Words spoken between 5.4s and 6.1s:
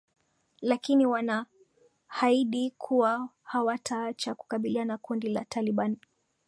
taliban